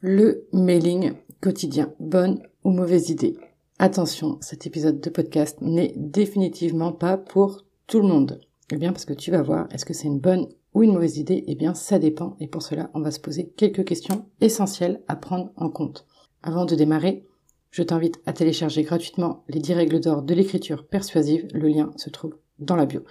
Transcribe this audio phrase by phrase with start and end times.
[0.00, 3.36] Le mailing quotidien, bonne ou mauvaise idée
[3.80, 8.40] Attention, cet épisode de podcast n'est définitivement pas pour tout le monde.
[8.70, 11.18] Eh bien, parce que tu vas voir, est-ce que c'est une bonne ou une mauvaise
[11.18, 11.42] idée?
[11.48, 12.36] Eh bien, ça dépend.
[12.38, 16.06] Et pour cela, on va se poser quelques questions essentielles à prendre en compte.
[16.44, 17.26] Avant de démarrer,
[17.72, 21.48] je t'invite à télécharger gratuitement les 10 règles d'or de l'écriture persuasive.
[21.52, 23.02] Le lien se trouve dans la bio.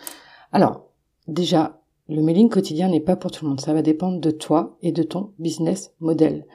[0.54, 0.88] Alors,
[1.28, 3.60] déjà, le mailing quotidien n'est pas pour tout le monde.
[3.60, 6.46] Ça va dépendre de toi et de ton business model.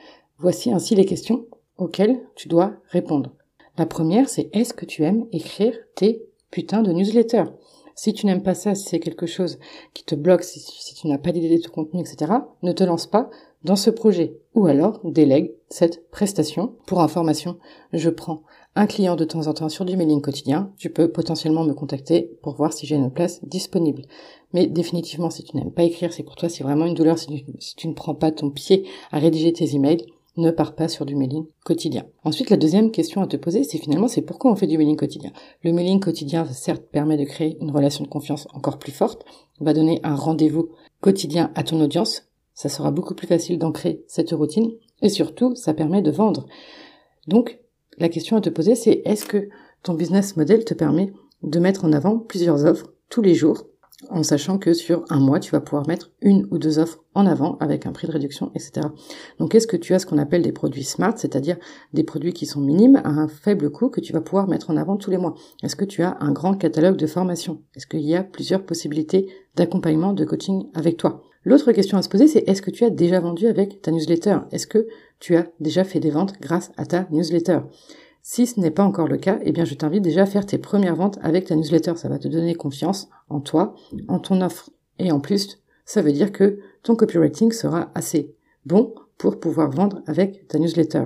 [0.43, 1.47] Voici ainsi les questions
[1.79, 3.31] auxquelles tu dois répondre.
[3.79, 7.45] La première, c'est est-ce que tu aimes écrire tes putains de newsletters?
[7.95, 9.61] Si tu n'aimes pas ça, si c'est quelque chose
[9.95, 12.33] qui te bloque, si, tu n'as pas d'idée de ton contenu, etc.,
[12.65, 13.31] ne te lance pas
[13.63, 14.37] dans ce projet.
[14.57, 16.75] Ou alors, délègue cette prestation.
[16.87, 17.59] Pour information,
[17.93, 18.43] je prends
[18.75, 20.73] un client de temps en temps sur du mailing quotidien.
[20.77, 24.03] Tu peux potentiellement me contacter pour voir si j'ai une place disponible.
[24.53, 27.45] Mais définitivement, si tu n'aimes pas écrire, c'est pour toi, c'est vraiment une douleur si
[27.77, 30.05] tu ne prends pas ton pied à rédiger tes emails
[30.37, 32.07] ne pars pas sur du mailing quotidien.
[32.25, 34.97] Ensuite, la deuxième question à te poser, c'est finalement, c'est pourquoi on fait du mailing
[34.97, 35.33] quotidien?
[35.63, 39.25] Le mailing quotidien, certes, permet de créer une relation de confiance encore plus forte,
[39.61, 44.31] va donner un rendez-vous quotidien à ton audience, ça sera beaucoup plus facile d'ancrer cette
[44.31, 44.73] routine,
[45.03, 46.47] et surtout, ça permet de vendre.
[47.27, 47.59] Donc,
[47.99, 49.49] la question à te poser, c'est est-ce que
[49.83, 53.67] ton business model te permet de mettre en avant plusieurs offres tous les jours
[54.11, 57.27] en sachant que sur un mois, tu vas pouvoir mettre une ou deux offres en
[57.27, 58.87] avant avec un prix de réduction, etc.
[59.39, 61.57] Donc, est-ce que tu as ce qu'on appelle des produits smart, c'est-à-dire
[61.93, 64.77] des produits qui sont minimes à un faible coût que tu vas pouvoir mettre en
[64.77, 65.35] avant tous les mois?
[65.63, 69.29] Est-ce que tu as un grand catalogue de formation Est-ce qu'il y a plusieurs possibilités
[69.57, 71.23] d'accompagnement, de coaching avec toi?
[71.45, 74.39] L'autre question à se poser, c'est est-ce que tu as déjà vendu avec ta newsletter?
[74.53, 74.87] Est-ce que
[75.19, 77.61] tu as déjà fait des ventes grâce à ta newsletter?
[78.25, 80.59] Si ce n'est pas encore le cas, eh bien, je t'invite déjà à faire tes
[80.59, 81.95] premières ventes avec ta newsletter.
[81.97, 83.75] Ça va te donner confiance en toi,
[84.09, 84.71] en ton offre.
[84.99, 88.35] Et en plus, ça veut dire que ton copywriting sera assez
[88.67, 91.05] bon pour pouvoir vendre avec ta newsletter.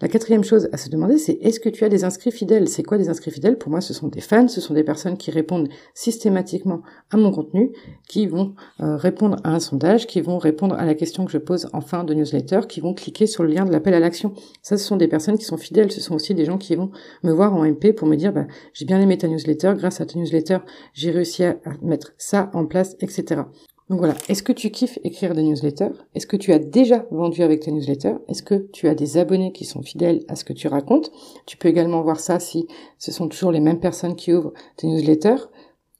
[0.00, 2.68] La quatrième chose à se demander, c'est est-ce que tu as des inscrits fidèles?
[2.68, 3.58] C'est quoi des inscrits fidèles?
[3.58, 7.32] Pour moi, ce sont des fans, ce sont des personnes qui répondent systématiquement à mon
[7.32, 7.72] contenu,
[8.06, 11.38] qui vont euh, répondre à un sondage, qui vont répondre à la question que je
[11.38, 14.34] pose en fin de newsletter, qui vont cliquer sur le lien de l'appel à l'action.
[14.62, 15.90] Ça, ce sont des personnes qui sont fidèles.
[15.90, 16.92] Ce sont aussi des gens qui vont
[17.24, 20.06] me voir en MP pour me dire, bah, j'ai bien aimé ta newsletter, grâce à
[20.06, 20.58] ta newsletter,
[20.92, 23.42] j'ai réussi à mettre ça en place, etc.
[23.88, 25.92] Donc voilà, est-ce que tu kiffes écrire des newsletters?
[26.14, 29.52] Est-ce que tu as déjà vendu avec tes newsletters Est-ce que tu as des abonnés
[29.52, 31.10] qui sont fidèles à ce que tu racontes?
[31.46, 32.66] Tu peux également voir ça si
[32.98, 35.48] ce sont toujours les mêmes personnes qui ouvrent tes newsletters,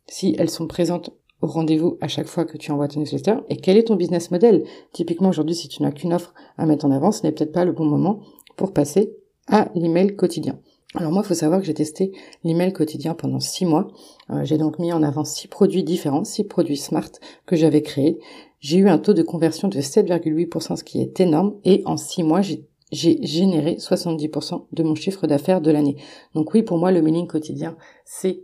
[0.07, 1.11] si elles sont présentes
[1.41, 4.31] au rendez-vous à chaque fois que tu envoies tes newsletters, et quel est ton business
[4.31, 4.65] model?
[4.93, 7.65] Typiquement aujourd'hui, si tu n'as qu'une offre à mettre en avant, ce n'est peut-être pas
[7.65, 8.21] le bon moment
[8.57, 9.17] pour passer
[9.47, 10.59] à l'email quotidien.
[10.95, 12.13] Alors moi, il faut savoir que j'ai testé
[12.45, 13.89] l'email quotidien pendant six mois.
[14.31, 17.11] Euh, j'ai donc mis en avant six produits différents, six produits smart
[17.45, 18.19] que j'avais créés.
[18.61, 21.57] J'ai eu un taux de conversion de 7,8%, ce qui est énorme.
[21.65, 25.97] Et en six mois, j'ai généré 70% de mon chiffre d'affaires de l'année.
[26.35, 27.77] Donc oui, pour moi, le mailing quotidien,
[28.07, 28.41] c'est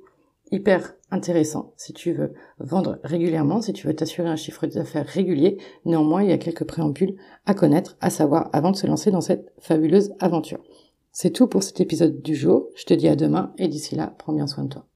[0.53, 5.57] hyper intéressant si tu veux vendre régulièrement, si tu veux t'assurer un chiffre d'affaires régulier.
[5.87, 7.17] Néanmoins, il y a quelques préambules
[7.47, 10.61] à connaître, à savoir avant de se lancer dans cette fabuleuse aventure.
[11.17, 12.71] C'est tout pour cet épisode du jour.
[12.75, 14.89] Je te dis à demain et d'ici là, prends bien soin de toi.